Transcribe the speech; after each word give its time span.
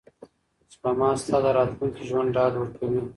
سپما 0.73 1.09
ستا 1.21 1.37
د 1.43 1.47
راتلونکي 1.57 2.01
ژوند 2.09 2.29
ډاډ 2.35 2.53
ورکوي. 2.57 3.01